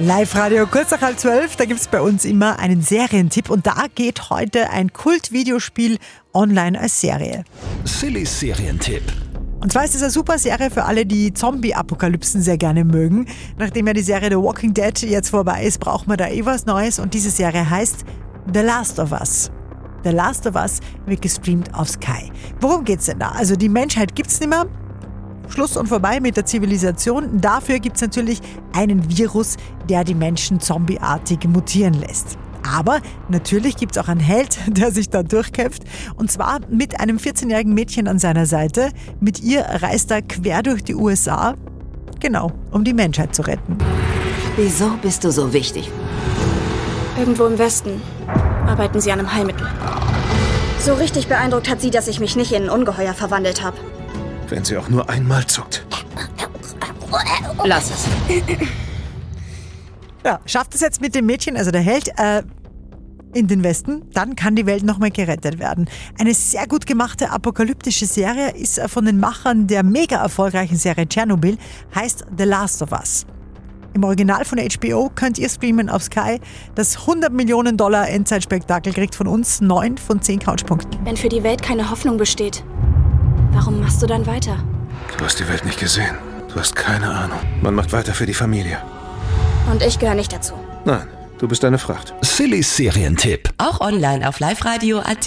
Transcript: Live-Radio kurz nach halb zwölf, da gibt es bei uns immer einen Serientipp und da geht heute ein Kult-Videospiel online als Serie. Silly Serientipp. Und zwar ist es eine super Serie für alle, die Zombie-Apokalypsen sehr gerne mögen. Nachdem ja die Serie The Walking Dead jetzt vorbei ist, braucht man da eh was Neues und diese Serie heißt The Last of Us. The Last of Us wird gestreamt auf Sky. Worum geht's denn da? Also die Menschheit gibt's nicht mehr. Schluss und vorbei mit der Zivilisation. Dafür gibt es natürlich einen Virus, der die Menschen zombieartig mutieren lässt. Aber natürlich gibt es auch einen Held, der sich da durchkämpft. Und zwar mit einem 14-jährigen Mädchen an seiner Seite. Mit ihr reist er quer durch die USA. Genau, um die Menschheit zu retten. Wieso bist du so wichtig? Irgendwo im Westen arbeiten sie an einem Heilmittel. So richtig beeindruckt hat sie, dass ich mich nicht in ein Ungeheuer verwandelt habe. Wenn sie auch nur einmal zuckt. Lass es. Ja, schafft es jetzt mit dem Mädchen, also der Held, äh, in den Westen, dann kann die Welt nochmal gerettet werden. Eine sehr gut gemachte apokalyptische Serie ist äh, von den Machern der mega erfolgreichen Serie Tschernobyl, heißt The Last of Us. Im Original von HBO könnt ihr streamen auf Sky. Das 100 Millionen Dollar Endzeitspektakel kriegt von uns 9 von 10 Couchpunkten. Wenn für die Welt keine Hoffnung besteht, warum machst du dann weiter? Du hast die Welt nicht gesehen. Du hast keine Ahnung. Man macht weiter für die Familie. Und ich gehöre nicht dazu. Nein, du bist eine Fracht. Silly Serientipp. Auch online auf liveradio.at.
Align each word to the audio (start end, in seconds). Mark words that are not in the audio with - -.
Live-Radio 0.00 0.64
kurz 0.68 0.92
nach 0.92 1.00
halb 1.00 1.18
zwölf, 1.18 1.56
da 1.56 1.64
gibt 1.64 1.80
es 1.80 1.88
bei 1.88 2.00
uns 2.00 2.24
immer 2.24 2.60
einen 2.60 2.82
Serientipp 2.82 3.50
und 3.50 3.66
da 3.66 3.86
geht 3.96 4.30
heute 4.30 4.70
ein 4.70 4.92
Kult-Videospiel 4.92 5.98
online 6.32 6.78
als 6.78 7.00
Serie. 7.00 7.42
Silly 7.82 8.24
Serientipp. 8.24 9.02
Und 9.60 9.72
zwar 9.72 9.84
ist 9.84 9.96
es 9.96 10.02
eine 10.02 10.12
super 10.12 10.38
Serie 10.38 10.70
für 10.70 10.84
alle, 10.84 11.04
die 11.04 11.34
Zombie-Apokalypsen 11.34 12.40
sehr 12.40 12.56
gerne 12.58 12.84
mögen. 12.84 13.26
Nachdem 13.58 13.88
ja 13.88 13.92
die 13.92 14.02
Serie 14.02 14.28
The 14.30 14.36
Walking 14.36 14.72
Dead 14.72 15.02
jetzt 15.02 15.30
vorbei 15.30 15.64
ist, 15.64 15.80
braucht 15.80 16.06
man 16.06 16.16
da 16.16 16.28
eh 16.28 16.46
was 16.46 16.64
Neues 16.64 17.00
und 17.00 17.12
diese 17.12 17.30
Serie 17.30 17.68
heißt 17.68 18.04
The 18.54 18.60
Last 18.60 19.00
of 19.00 19.10
Us. 19.10 19.50
The 20.04 20.10
Last 20.10 20.46
of 20.46 20.54
Us 20.54 20.78
wird 21.06 21.22
gestreamt 21.22 21.74
auf 21.74 21.88
Sky. 21.88 22.30
Worum 22.60 22.84
geht's 22.84 23.06
denn 23.06 23.18
da? 23.18 23.30
Also 23.30 23.56
die 23.56 23.68
Menschheit 23.68 24.14
gibt's 24.14 24.38
nicht 24.38 24.50
mehr. 24.50 24.66
Schluss 25.48 25.76
und 25.76 25.88
vorbei 25.88 26.20
mit 26.20 26.36
der 26.36 26.46
Zivilisation. 26.46 27.40
Dafür 27.40 27.78
gibt 27.78 27.96
es 27.96 28.02
natürlich 28.02 28.40
einen 28.72 29.08
Virus, 29.08 29.56
der 29.88 30.04
die 30.04 30.14
Menschen 30.14 30.60
zombieartig 30.60 31.44
mutieren 31.48 31.94
lässt. 31.94 32.38
Aber 32.62 33.00
natürlich 33.28 33.76
gibt 33.76 33.96
es 33.96 34.02
auch 34.02 34.08
einen 34.08 34.20
Held, 34.20 34.58
der 34.66 34.90
sich 34.92 35.08
da 35.10 35.22
durchkämpft. 35.22 35.84
Und 36.16 36.30
zwar 36.30 36.60
mit 36.68 37.00
einem 37.00 37.16
14-jährigen 37.16 37.74
Mädchen 37.74 38.08
an 38.08 38.18
seiner 38.18 38.46
Seite. 38.46 38.90
Mit 39.20 39.42
ihr 39.42 39.62
reist 39.62 40.10
er 40.10 40.22
quer 40.22 40.62
durch 40.62 40.84
die 40.84 40.94
USA. 40.94 41.54
Genau, 42.20 42.52
um 42.72 42.84
die 42.84 42.94
Menschheit 42.94 43.34
zu 43.34 43.42
retten. 43.42 43.78
Wieso 44.56 44.90
bist 45.00 45.24
du 45.24 45.30
so 45.30 45.52
wichtig? 45.52 45.90
Irgendwo 47.16 47.46
im 47.46 47.58
Westen 47.58 48.02
arbeiten 48.66 49.00
sie 49.00 49.12
an 49.12 49.20
einem 49.20 49.32
Heilmittel. 49.32 49.66
So 50.80 50.94
richtig 50.94 51.28
beeindruckt 51.28 51.68
hat 51.68 51.80
sie, 51.80 51.90
dass 51.90 52.08
ich 52.08 52.20
mich 52.20 52.36
nicht 52.36 52.52
in 52.52 52.64
ein 52.64 52.70
Ungeheuer 52.70 53.14
verwandelt 53.14 53.62
habe. 53.62 53.76
Wenn 54.48 54.64
sie 54.64 54.76
auch 54.76 54.88
nur 54.88 55.08
einmal 55.08 55.46
zuckt. 55.46 55.84
Lass 57.64 57.90
es. 57.90 58.06
Ja, 60.24 60.40
schafft 60.46 60.74
es 60.74 60.80
jetzt 60.80 61.00
mit 61.00 61.14
dem 61.14 61.26
Mädchen, 61.26 61.56
also 61.56 61.70
der 61.70 61.80
Held, 61.80 62.08
äh, 62.18 62.42
in 63.34 63.46
den 63.46 63.62
Westen, 63.62 64.02
dann 64.12 64.36
kann 64.36 64.56
die 64.56 64.66
Welt 64.66 64.82
nochmal 64.82 65.10
gerettet 65.10 65.58
werden. 65.58 65.88
Eine 66.18 66.34
sehr 66.34 66.66
gut 66.66 66.86
gemachte 66.86 67.30
apokalyptische 67.30 68.06
Serie 68.06 68.50
ist 68.50 68.78
äh, 68.78 68.88
von 68.88 69.04
den 69.04 69.20
Machern 69.20 69.66
der 69.66 69.82
mega 69.82 70.16
erfolgreichen 70.16 70.76
Serie 70.76 71.08
Tschernobyl, 71.08 71.58
heißt 71.94 72.26
The 72.36 72.44
Last 72.44 72.82
of 72.82 72.92
Us. 72.92 73.26
Im 73.94 74.04
Original 74.04 74.44
von 74.44 74.58
HBO 74.58 75.10
könnt 75.14 75.38
ihr 75.38 75.48
streamen 75.48 75.88
auf 75.88 76.02
Sky. 76.02 76.40
Das 76.74 77.00
100 77.00 77.32
Millionen 77.32 77.76
Dollar 77.76 78.08
Endzeitspektakel 78.08 78.92
kriegt 78.92 79.14
von 79.14 79.26
uns 79.26 79.60
9 79.60 79.98
von 79.98 80.20
10 80.20 80.40
Couchpunkten. 80.40 81.04
Wenn 81.04 81.16
für 81.16 81.28
die 81.28 81.42
Welt 81.42 81.62
keine 81.62 81.90
Hoffnung 81.90 82.16
besteht, 82.16 82.62
warum 83.58 83.80
machst 83.80 84.00
du 84.00 84.06
dann 84.06 84.24
weiter? 84.26 84.56
Du 85.16 85.24
hast 85.24 85.40
die 85.40 85.48
Welt 85.48 85.64
nicht 85.64 85.80
gesehen. 85.80 86.16
Du 86.48 86.54
hast 86.60 86.76
keine 86.76 87.10
Ahnung. 87.10 87.40
Man 87.60 87.74
macht 87.74 87.92
weiter 87.92 88.14
für 88.14 88.24
die 88.24 88.34
Familie. 88.34 88.78
Und 89.70 89.82
ich 89.82 89.98
gehöre 89.98 90.14
nicht 90.14 90.32
dazu. 90.32 90.54
Nein, 90.84 91.08
du 91.38 91.48
bist 91.48 91.64
eine 91.64 91.78
Fracht. 91.78 92.14
Silly 92.22 92.62
Serientipp. 92.62 93.50
Auch 93.58 93.80
online 93.80 94.28
auf 94.28 94.38
liveradio.at. 94.38 95.26